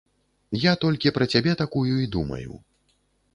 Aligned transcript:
Я 0.61 0.71
толькі 0.85 1.13
пра 1.17 1.27
цябе 1.33 1.53
такую 1.61 1.95
і 2.05 2.09
думаю. 2.17 2.51